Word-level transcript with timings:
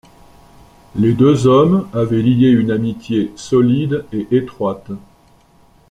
Les 0.95 1.13
deux 1.13 1.45
hommes 1.45 1.87
avaient 1.93 2.23
lié 2.23 2.47
une 2.49 2.71
amitié 2.71 3.31
solide 3.35 4.03
et 4.11 4.25
étroite. 4.31 4.89